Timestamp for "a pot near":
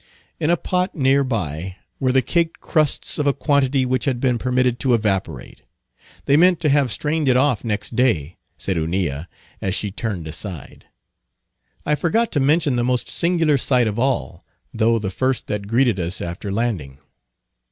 0.49-1.23